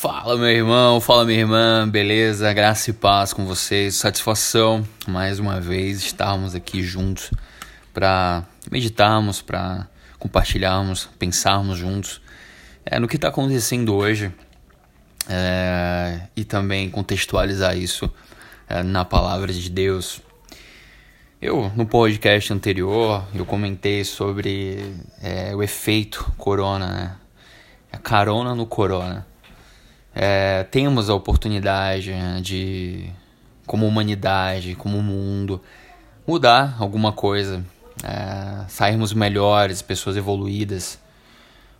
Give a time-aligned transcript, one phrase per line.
[0.00, 2.52] Fala meu irmão, fala minha irmã, beleza?
[2.52, 7.32] Graça e paz com vocês, satisfação mais uma vez estarmos aqui juntos
[7.92, 12.22] para meditarmos, para compartilharmos, pensarmos juntos
[12.86, 14.32] é, no que está acontecendo hoje
[15.28, 18.08] é, e também contextualizar isso
[18.68, 20.20] é, na palavra de Deus.
[21.42, 27.16] Eu, no podcast anterior, eu comentei sobre é, o efeito corona, né?
[27.90, 29.26] A carona no corona
[30.20, 32.12] é, temos a oportunidade
[32.42, 33.08] de,
[33.64, 35.62] como humanidade, como mundo,
[36.26, 37.64] mudar alguma coisa,
[38.02, 40.98] é, sairmos melhores, pessoas evoluídas.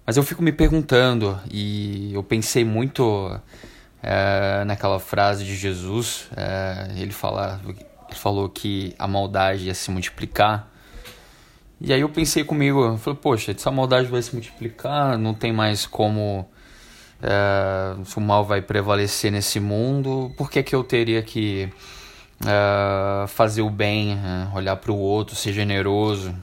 [0.06, 3.36] Mas eu fico me perguntando, e eu pensei muito
[4.00, 7.77] é, naquela frase de Jesus, é, ele, fala, ele
[8.12, 10.70] falou que a maldade ia se multiplicar.
[11.80, 15.52] E aí eu pensei comigo, eu falei, poxa, essa maldade vai se multiplicar, não tem
[15.52, 16.48] mais como
[18.04, 21.69] se o mal vai prevalecer nesse mundo, por que, que eu teria que
[22.47, 26.34] é, fazer o bem, é, olhar para o outro, ser generoso?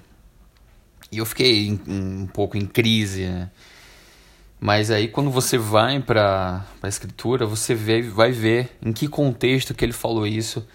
[1.11, 3.25] E eu fiquei um pouco em crise.
[3.27, 3.49] Né?
[4.59, 9.73] Mas aí quando você vai para a escritura, você vê, vai ver em que contexto
[9.73, 10.67] que ele falou isso.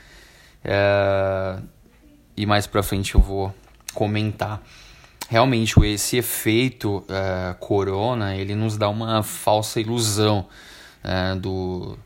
[2.36, 3.54] E mais para frente eu vou
[3.92, 4.62] comentar
[5.30, 10.44] realmente esse efeito uh, corona ele nos dá uma falsa ilusão
[11.04, 11.96] uh, do,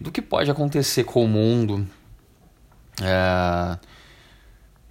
[0.00, 1.84] do que pode acontecer com o mundo.
[3.00, 3.76] Uh,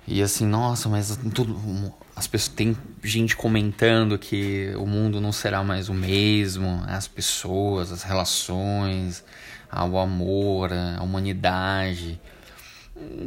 [0.05, 5.63] e assim nossa mas tudo as pessoas tem gente comentando que o mundo não será
[5.63, 9.23] mais o mesmo as pessoas as relações
[9.71, 12.19] o amor a humanidade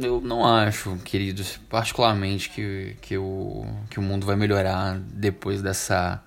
[0.01, 6.21] eu não acho, queridos, particularmente que, que, o, que o mundo vai melhorar depois dessa,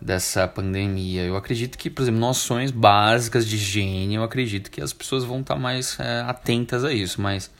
[0.00, 1.22] dessa pandemia.
[1.22, 5.40] Eu acredito que, por exemplo, noções básicas de higiene, eu acredito que as pessoas vão
[5.40, 7.50] estar mais é, atentas a isso, mas...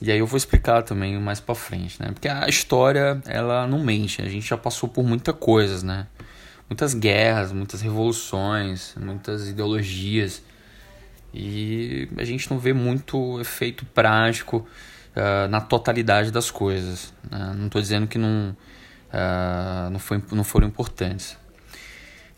[0.00, 2.10] E aí eu vou explicar também mais para frente, né?
[2.12, 6.06] Porque a história, ela não mente, a gente já passou por muitas coisas, né?
[6.68, 10.42] Muitas guerras, muitas revoluções, muitas ideologias
[11.36, 14.66] e a gente não vê muito efeito prático
[15.14, 17.12] uh, na totalidade das coisas.
[17.30, 17.54] Né?
[17.56, 18.56] Não estou dizendo que não,
[19.12, 21.36] uh, não, foi, não foram importantes.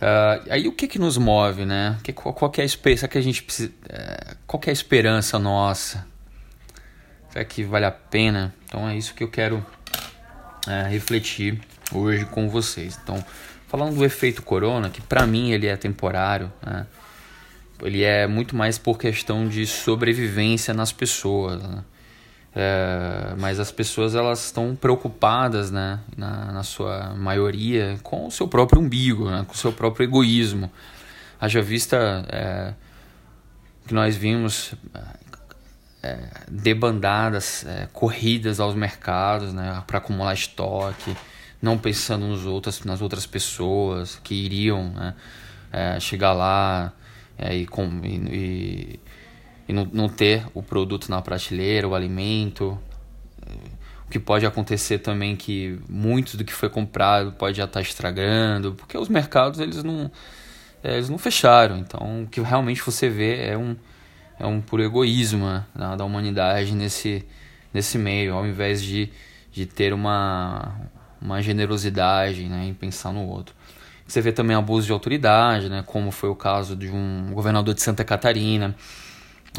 [0.01, 1.97] Uh, aí o que que nos move, né?
[2.03, 4.73] Que, qual, qual que é a esperança que a gente precisa, uh, qual que é
[4.73, 6.07] a esperança nossa?
[7.31, 8.55] Será que vale a pena?
[8.65, 11.61] Então é isso que eu quero uh, refletir
[11.93, 12.99] hoje com vocês.
[13.03, 13.25] Então,
[13.69, 16.87] falando do efeito corona, que para mim ele é temporário, né?
[17.83, 21.63] Ele é muito mais por questão de sobrevivência nas pessoas.
[21.63, 21.85] Né?
[22.55, 28.49] É, mas as pessoas elas estão preocupadas, né, na, na sua maioria, com o seu
[28.49, 30.71] próprio umbigo, né, com o seu próprio egoísmo.
[31.41, 32.75] Haja vista é,
[33.87, 34.75] que nós vimos
[36.03, 36.19] é,
[36.51, 41.17] debandadas, é, corridas aos mercados né, para acumular estoque,
[41.61, 45.15] não pensando nos outros, nas outras pessoas que iriam né,
[45.73, 46.93] é, chegar lá
[47.39, 48.99] é, e, com, e,
[49.69, 52.79] e, não, não, ter o produto na prateleira, o alimento.
[54.07, 57.81] O que pode acontecer também que muito do que foi comprado pode já estar tá
[57.81, 60.11] estragando, porque os mercados eles não,
[60.83, 61.79] é, eles não fecharam.
[61.79, 63.77] Então o que realmente você vê é um,
[64.39, 67.25] é um puro egoísmo né, da humanidade nesse,
[67.73, 69.11] nesse meio, ao invés de,
[69.53, 70.75] de ter uma,
[71.21, 73.55] uma generosidade né, em pensar no outro.
[74.09, 77.83] Você vê também abuso de autoridade, né, como foi o caso de um governador de
[77.83, 78.75] Santa Catarina.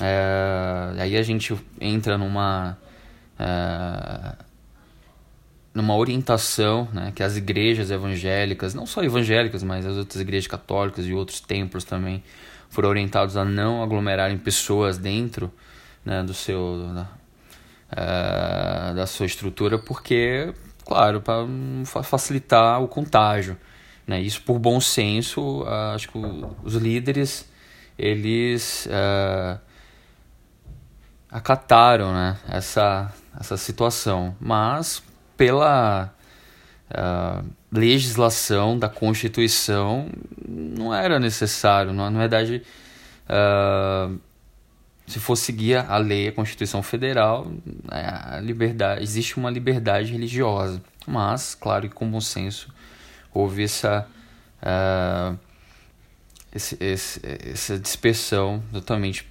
[0.01, 2.75] É, aí a gente entra numa
[3.37, 4.35] é,
[5.73, 11.05] numa orientação né, que as igrejas evangélicas, não só evangélicas, mas as outras igrejas católicas
[11.05, 12.23] e outros templos também
[12.69, 15.51] foram orientados a não aglomerarem pessoas dentro
[16.03, 17.07] né, do seu da,
[17.91, 20.53] é, da sua estrutura, porque,
[20.85, 21.45] claro, para
[22.03, 23.55] facilitar o contágio.
[24.09, 24.19] Né?
[24.21, 26.17] Isso por bom senso, uh, acho que
[26.63, 27.47] os líderes
[27.95, 29.59] eles uh,
[31.29, 32.35] acataram né?
[32.49, 35.03] essa, essa situação, mas
[35.37, 36.11] pela
[36.89, 40.09] uh, legislação da Constituição
[40.43, 42.63] não era necessário, na verdade
[45.05, 47.51] se for seguir a lei, a Constituição Federal,
[47.87, 50.81] a liberdade, existe uma liberdade religiosa.
[51.05, 52.71] Mas, claro que com bom senso,
[53.33, 54.07] houve essa,
[54.61, 55.37] uh,
[56.53, 59.27] esse, esse, essa dispersão totalmente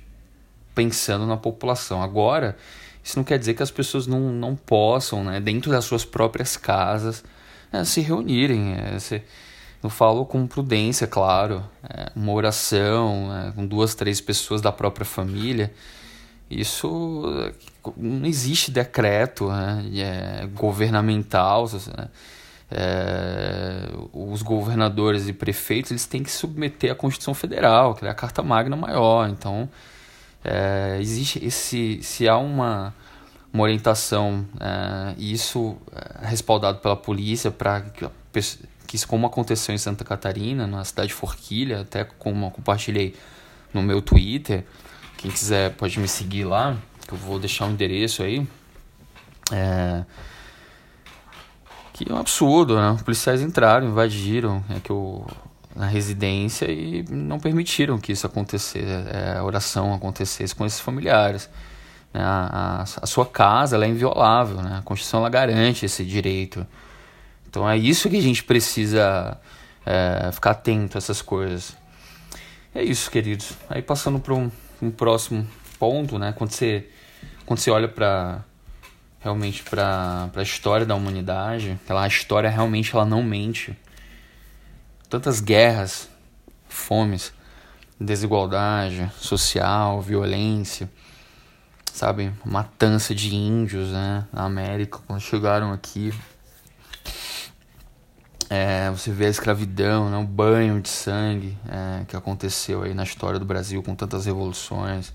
[0.74, 2.02] pensando na população.
[2.02, 2.56] Agora,
[3.02, 6.56] isso não quer dizer que as pessoas não, não possam, né, dentro das suas próprias
[6.56, 7.24] casas,
[7.72, 9.22] né, se reunirem, é, se,
[9.82, 15.72] Eu falo com prudência, claro, é, uma oração, com duas, três pessoas da própria família.
[16.50, 17.32] Isso
[17.96, 21.66] não existe decreto né, é, governamental.
[21.96, 22.08] Né,
[22.70, 28.14] é, os governadores e prefeitos eles têm que submeter à Constituição Federal, que é a
[28.14, 29.28] Carta Magna maior.
[29.28, 29.68] Então,
[30.44, 32.94] é, existe esse, se há uma,
[33.52, 35.76] uma orientação é, e isso
[36.22, 38.06] é respaldado pela polícia para que,
[38.86, 43.14] que isso como aconteceu em Santa Catarina, na cidade de Forquilha, até como compartilhei
[43.72, 44.64] no meu Twitter,
[45.16, 46.76] quem quiser pode me seguir lá,
[47.06, 48.46] que eu vou deixar o um endereço aí.
[49.50, 50.04] É,
[52.04, 52.92] que é um absurdo, né?
[52.92, 55.26] Os policiais entraram, invadiram é que o,
[55.86, 61.50] residência e não permitiram que isso acontecesse, é, a oração acontecesse com esses familiares.
[62.12, 62.20] Né?
[62.22, 64.78] A, a, a, sua casa é inviolável, né?
[64.78, 66.66] a Constituição ela garante esse direito.
[67.48, 69.36] Então é isso que a gente precisa
[69.84, 71.76] é, ficar atento a essas coisas.
[72.74, 73.52] É isso, queridos.
[73.68, 75.46] Aí passando para um, um próximo
[75.78, 76.32] ponto, né?
[76.36, 76.88] Quando você,
[77.46, 78.44] quando você olha para
[79.20, 83.76] realmente para a história da humanidade, ela, a história realmente ela não mente.
[85.08, 86.08] Tantas guerras,
[86.68, 87.32] fomes,
[87.98, 90.88] desigualdade social, violência,
[91.92, 96.12] sabe, matança de índios, né, na América quando chegaram aqui.
[98.50, 103.02] É, você vê a escravidão, né, o banho de sangue é, que aconteceu aí na
[103.02, 105.12] história do Brasil com tantas revoluções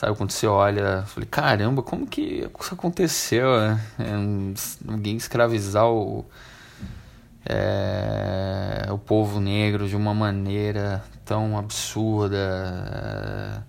[0.00, 3.60] Sabe, quando você olha, falei, caramba, como que isso aconteceu?
[3.60, 3.80] Né?
[3.98, 6.24] É, escravizar o,
[7.44, 13.62] é, o povo negro de uma maneira tão absurda é,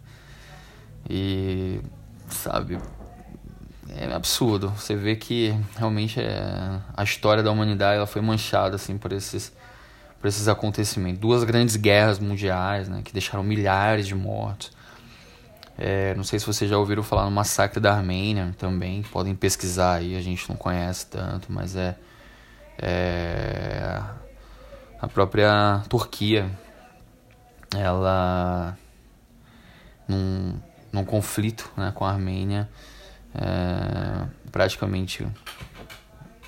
[1.09, 1.81] e,
[2.29, 2.79] sabe,
[3.89, 4.69] é absurdo.
[4.69, 9.51] Você vê que realmente é, a história da humanidade ela foi manchada assim por esses
[10.17, 11.19] por esses acontecimentos.
[11.19, 14.71] Duas grandes guerras mundiais, né, que deixaram milhares de mortos.
[15.83, 19.95] É, não sei se vocês já ouviram falar no massacre da Armênia também, podem pesquisar
[19.95, 21.97] aí, a gente não conhece tanto, mas é,
[22.77, 23.99] é
[24.99, 26.51] a própria Turquia,
[27.75, 28.77] ela
[30.07, 30.53] num,
[30.93, 32.69] num conflito né, com a Armênia
[33.33, 35.27] é, praticamente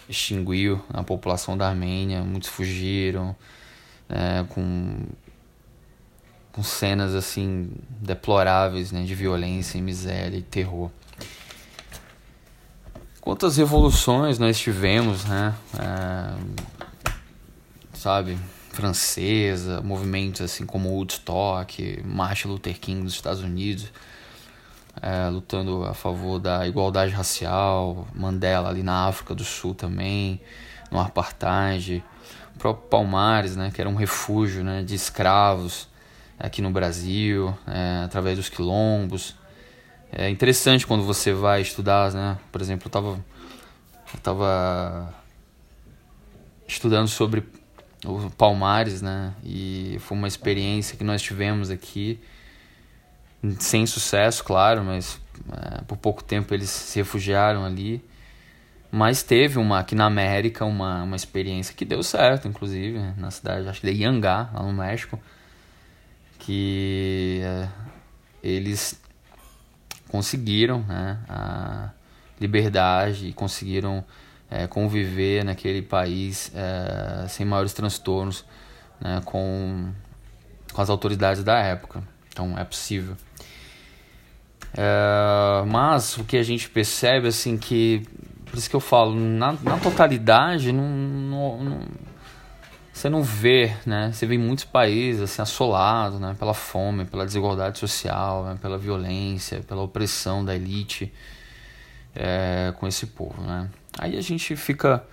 [0.07, 3.35] extinguiu a população da Armênia, muitos fugiram
[4.07, 5.07] é, com
[6.53, 10.89] com cenas assim deploráveis, né, de violência, miséria e terror.
[13.19, 15.55] Quantas revoluções nós tivemos, né?
[15.79, 16.33] É,
[17.93, 18.37] sabe,
[18.69, 23.91] francesa, movimentos assim como Woodstock, Martin Luther King dos Estados Unidos,
[25.01, 30.39] é, lutando a favor da igualdade racial, Mandela ali na África do Sul também,
[30.91, 32.03] no apartheid,
[32.55, 35.87] o próprio Palmares, né, que era um refúgio, né, de escravos
[36.39, 39.35] aqui no Brasil, é, através dos quilombos.
[40.11, 42.37] É interessante quando você vai estudar, né?
[42.51, 43.25] Por exemplo, eu estava
[44.13, 45.13] eu tava
[46.67, 47.43] estudando sobre
[48.05, 49.33] o Palmares, né?
[49.43, 52.19] E foi uma experiência que nós tivemos aqui,
[53.59, 55.19] sem sucesso, claro, mas
[55.51, 58.03] é, por pouco tempo eles se refugiaram ali.
[58.91, 63.67] Mas teve uma aqui na América uma, uma experiência que deu certo, inclusive, na cidade,
[63.67, 65.19] acho que de Yangá, lá no México
[66.45, 67.67] que é,
[68.43, 69.01] eles
[70.09, 71.89] conseguiram né, a
[72.39, 74.03] liberdade e conseguiram
[74.49, 78.45] é, conviver naquele país é, sem maiores transtornos
[78.99, 79.91] né, com,
[80.71, 82.03] com as autoridades da época.
[82.29, 83.15] Então é possível.
[84.75, 88.03] É, mas o que a gente percebe assim que
[88.45, 91.79] por isso que eu falo na, na totalidade não, não, não
[92.93, 94.11] você não vê, né?
[94.13, 96.35] Você vê muitos países assim assolados, né?
[96.37, 98.57] Pela fome, pela desigualdade social, né?
[98.61, 101.11] pela violência, pela opressão da elite
[102.15, 103.67] é, com esse povo, né?
[103.97, 105.03] Aí a gente fica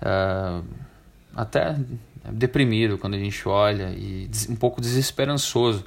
[0.00, 0.60] é,
[1.34, 1.76] até
[2.32, 5.84] deprimido quando a gente olha e um pouco desesperançoso.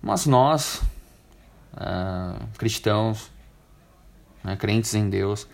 [0.00, 0.82] Mas nós,
[1.76, 3.28] é, cristãos,
[4.44, 4.54] né?
[4.54, 5.48] crentes em Deus,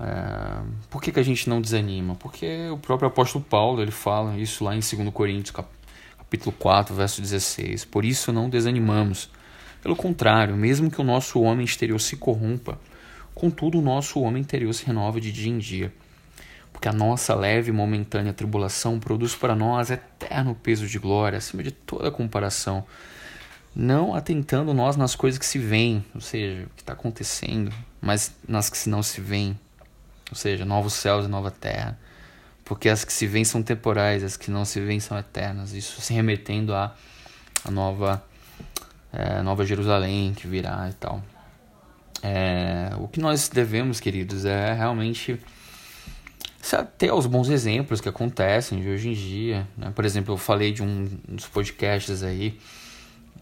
[0.00, 2.14] é, por que, que a gente não desanima?
[2.16, 5.54] Porque o próprio apóstolo Paulo ele fala isso lá em 2 Coríntios
[6.16, 7.84] capítulo 4, verso 16.
[7.84, 9.30] Por isso não desanimamos.
[9.82, 12.78] Pelo contrário, mesmo que o nosso homem exterior se corrompa,
[13.34, 15.92] contudo o nosso homem interior se renova de dia em dia.
[16.72, 21.62] Porque a nossa leve e momentânea tribulação produz para nós eterno peso de glória, acima
[21.62, 22.84] de toda comparação.
[23.76, 28.34] Não atentando nós nas coisas que se veem, ou seja, o que está acontecendo, mas
[28.48, 29.58] nas que não se veem,
[30.30, 31.98] ou seja, novos céus e nova terra,
[32.64, 35.72] porque as que se veem são temporais, as que não se veem são eternas.
[35.72, 36.94] Isso se remetendo à,
[37.70, 38.24] nova,
[39.12, 41.22] é, nova Jerusalém que virá e tal.
[42.22, 45.38] É, o que nós devemos, queridos, é realmente
[46.96, 49.68] ter os bons exemplos que acontecem de hoje em dia.
[49.76, 49.92] Né?
[49.94, 52.58] Por exemplo, eu falei de um dos podcasts aí,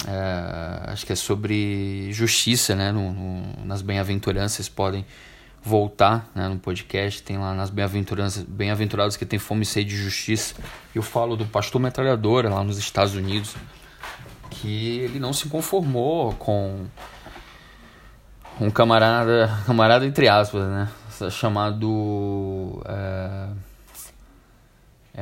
[0.06, 2.90] é, acho que é sobre justiça, né?
[2.90, 5.06] No, no, nas bem-aventuranças podem
[5.64, 9.96] voltar né, no podcast, tem lá nas bem-aventuranças, bem-aventurados que tem fome e sede de
[9.96, 10.56] justiça.
[10.94, 13.54] Eu falo do pastor metralhadora lá nos Estados Unidos,
[14.50, 16.84] que ele não se conformou com
[18.60, 20.88] um camarada, camarada entre aspas, né,
[21.30, 23.48] chamado é,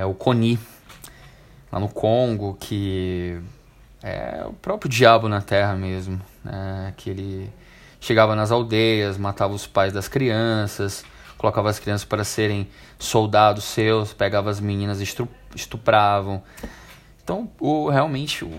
[0.00, 0.58] é o Coni,
[1.70, 3.38] lá no Congo, que
[4.02, 7.52] é o próprio diabo na terra mesmo, né, que ele
[8.00, 11.04] chegava nas aldeias, matava os pais das crianças,
[11.36, 15.04] colocava as crianças para serem soldados seus, pegava as meninas e
[15.54, 16.42] estupravam.
[17.22, 18.50] Então, o, realmente, o,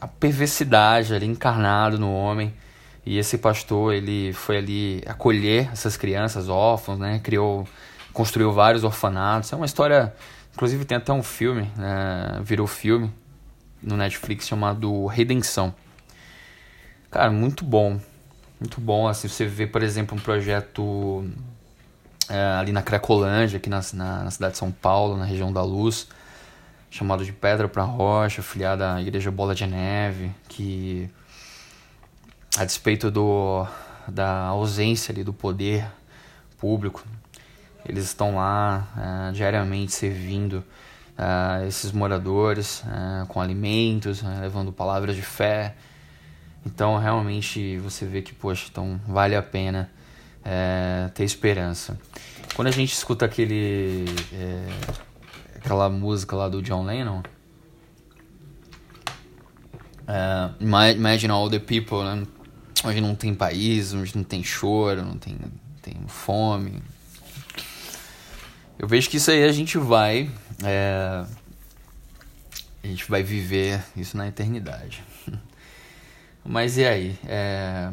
[0.00, 2.52] a perversidade ali encarnado no homem.
[3.04, 7.20] E esse pastor, ele foi ali acolher essas crianças órfãos, né?
[7.22, 7.66] Criou,
[8.12, 9.52] construiu vários orfanatos.
[9.52, 10.12] É uma história,
[10.52, 12.40] inclusive tem até um filme, né?
[12.42, 13.12] virou filme
[13.80, 15.72] no Netflix chamado Redenção.
[17.10, 18.00] Cara, muito bom.
[18.58, 21.28] Muito bom, assim, você vê, por exemplo, um projeto
[22.28, 25.62] é, ali na Cracolândia, aqui na, na, na, cidade de São Paulo, na região da
[25.62, 26.08] Luz,
[26.90, 31.10] chamado de Pedra para Rocha, filiada à Igreja Bola de Neve, que
[32.56, 33.66] a despeito do,
[34.08, 35.86] da ausência ali do poder
[36.58, 37.04] público,
[37.84, 40.64] eles estão lá é, diariamente servindo
[41.16, 45.74] é, esses moradores é, com alimentos, é, levando palavras de fé,
[46.66, 49.88] então realmente você vê que, poxa, então vale a pena
[50.44, 51.96] é, ter esperança.
[52.56, 54.04] Quando a gente escuta aquele.
[54.32, 54.66] É,
[55.54, 57.22] aquela música lá do John Lennon.
[60.08, 62.26] É, Imagine all the people, né?
[62.84, 65.38] Hoje não tem país, hoje não tem choro, não tem,
[65.80, 66.82] tem fome.
[68.76, 70.28] Eu vejo que isso aí a gente vai.
[70.64, 71.24] É,
[72.82, 75.02] a gente vai viver isso na eternidade.
[76.46, 77.18] Mas e aí?
[77.26, 77.90] É...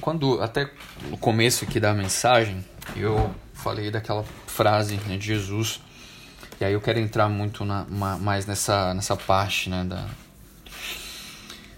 [0.00, 0.70] Quando, até
[1.08, 5.80] no começo aqui da mensagem, eu falei daquela frase né, de Jesus.
[6.60, 9.84] E aí eu quero entrar muito na, mais nessa, nessa parte, né?
[9.84, 10.06] Da...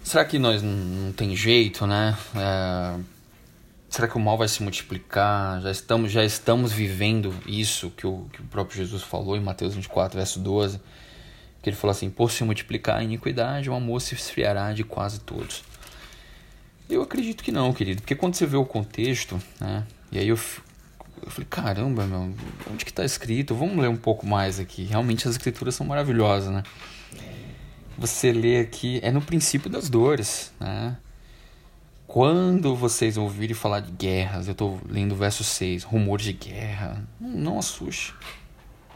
[0.03, 2.17] Será que nós não, não tem jeito, né?
[2.35, 2.99] É...
[3.89, 5.61] Será que o mal vai se multiplicar?
[5.61, 9.75] Já estamos, já estamos vivendo isso que o, que o próprio Jesus falou em Mateus
[9.75, 10.79] 24, verso 12.
[11.61, 15.19] Que ele falou assim: Por se multiplicar a iniquidade, o amor se esfriará de quase
[15.19, 15.63] todos.
[16.91, 19.87] Eu acredito que não, querido, porque quando você vê o contexto, né?
[20.11, 20.37] E aí eu,
[21.23, 22.33] eu falei, caramba, meu,
[22.69, 23.55] onde que tá escrito?
[23.55, 24.83] Vamos ler um pouco mais aqui.
[24.83, 26.63] Realmente as escrituras são maravilhosas, né?
[27.97, 30.97] Você lê aqui, é no princípio das dores, né?
[32.05, 37.07] Quando vocês ouvirem falar de guerras, eu estou lendo o verso 6, rumores de guerra,
[37.21, 38.13] não assuste.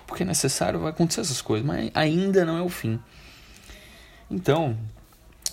[0.06, 3.00] Porque é necessário, vai acontecer essas coisas, mas ainda não é o fim.
[4.30, 4.78] Então,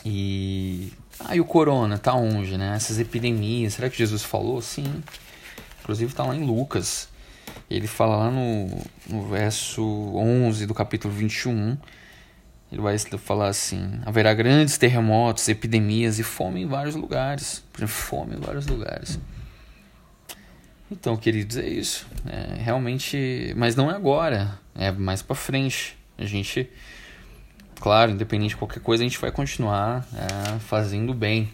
[0.04, 0.92] e
[1.24, 2.74] ah, e o corona tá onde, né?
[2.74, 4.60] Essas epidemias, será que Jesus falou?
[4.60, 5.02] Sim.
[5.80, 7.08] Inclusive tá lá em Lucas.
[7.70, 8.68] Ele fala lá no,
[9.08, 11.76] no verso 11 do capítulo 21.
[12.70, 17.62] Ele vai falar assim: haverá grandes terremotos, epidemias e fome em vários lugares.
[17.86, 19.18] Fome em vários lugares.
[20.90, 22.06] Então, queridos, é isso.
[22.26, 25.96] É, realmente, mas não é agora, é mais para frente.
[26.18, 26.70] A gente
[27.82, 31.50] claro, independente de qualquer coisa, a gente vai continuar é, fazendo bem.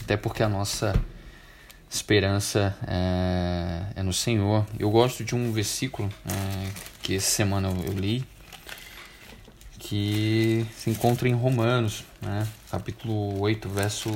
[0.00, 0.94] Até porque a nossa
[1.90, 4.64] esperança é, é, no Senhor.
[4.78, 6.70] Eu gosto de um versículo é,
[7.02, 8.24] que essa semana eu, li,
[9.80, 14.10] que se encontra em Romanos, né, capítulo 8, verso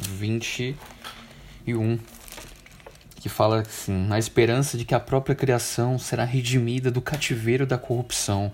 [0.00, 1.98] 21,
[3.16, 7.76] que fala assim: na esperança de que a própria criação será redimida do cativeiro da
[7.76, 8.50] corrupção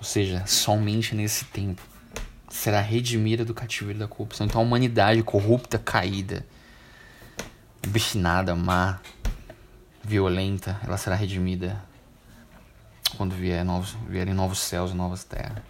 [0.11, 1.81] seja, somente nesse tempo
[2.49, 4.45] será redimida do cativeiro da corrupção.
[4.45, 6.45] Então a humanidade corrupta, caída,
[7.87, 8.99] obstinada, má,
[10.03, 11.81] violenta, ela será redimida
[13.15, 15.63] quando vier novos, vierem novos céus e novas terras.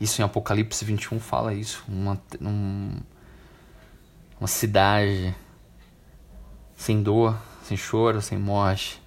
[0.00, 1.82] Isso em Apocalipse 21 fala isso.
[1.88, 3.00] Uma, um,
[4.38, 5.34] uma cidade
[6.76, 9.02] sem dor, sem choro, sem morte,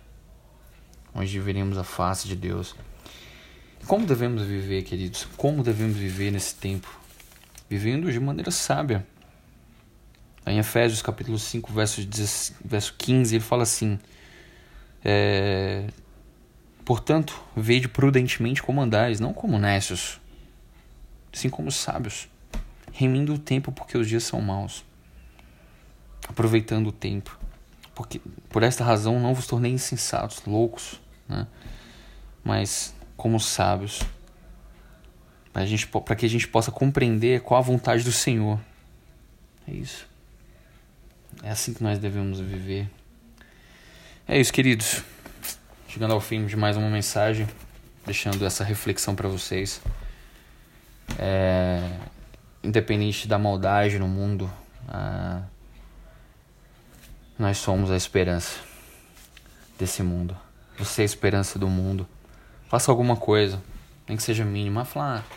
[1.15, 2.75] onde veremos a face de Deus.
[3.87, 5.27] Como devemos viver, queridos?
[5.35, 6.99] Como devemos viver nesse tempo?
[7.69, 9.05] Vivendo de maneira sábia.
[10.45, 13.99] Em Efésios capítulo 5, verso, 15, ele fala assim:
[15.03, 15.87] É...
[16.83, 20.19] Portanto, vede prudentemente como andais, não como nécios,
[21.31, 22.27] assim como sábios,
[22.91, 24.83] remindo o tempo porque os dias são maus,
[26.27, 27.39] aproveitando o tempo,
[27.93, 28.19] porque
[28.49, 31.47] por esta razão não vos tornei insensatos, loucos, né?
[32.43, 34.01] mas como sábios,
[35.53, 38.59] para que a gente possa compreender qual a vontade do Senhor.
[39.67, 40.07] É isso.
[41.43, 42.89] É assim que nós devemos viver.
[44.27, 45.03] É isso, queridos.
[45.87, 47.47] Chegando ao fim de mais uma mensagem,
[48.07, 49.79] deixando essa reflexão para vocês.
[51.19, 51.79] É,
[52.63, 54.51] independente da maldade no mundo,
[54.87, 55.43] a,
[57.37, 58.57] nós somos a esperança
[59.77, 60.35] desse mundo.
[60.79, 62.07] Você é a esperança do mundo.
[62.71, 63.61] Faça alguma coisa,
[64.07, 64.85] nem que seja mínima.
[64.85, 65.35] Falar, ah,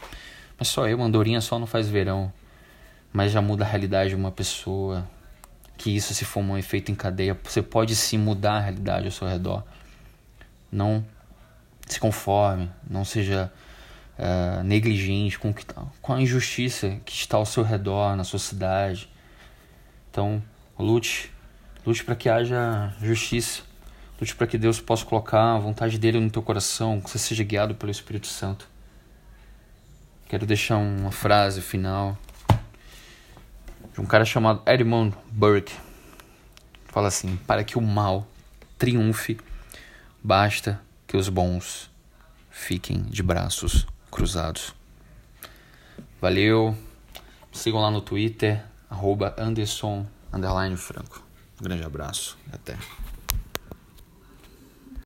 [0.57, 2.33] mas só eu, andorinha só não faz verão.
[3.13, 5.05] Mas já muda a realidade de uma pessoa.
[5.77, 9.11] Que isso se for um efeito em cadeia, você pode sim mudar a realidade ao
[9.11, 9.65] seu redor.
[10.71, 11.05] Não
[11.89, 13.53] se conforme, não seja
[14.17, 15.67] uh, negligente com, que,
[16.01, 19.11] com a injustiça que está ao seu redor, na sua cidade.
[20.09, 20.41] Então,
[20.79, 21.33] lute,
[21.85, 23.63] lute para que haja justiça
[24.21, 27.43] Lute para que Deus possa colocar a vontade dele no teu coração, que você seja
[27.43, 28.69] guiado pelo Espírito Santo.
[30.29, 32.17] Quero deixar uma frase final
[33.93, 35.75] de um cara chamado Edmund Burke.
[36.87, 38.27] Fala assim: Para que o mal
[38.79, 39.39] triunfe,
[40.23, 41.91] basta que os bons
[42.51, 44.75] fiquem de braços cruzados.
[46.21, 46.77] Valeu.
[47.53, 50.07] Sigam lá no Twitter, arroba Anderson
[50.77, 51.23] Franco.
[51.61, 52.77] Um grande abraço e até.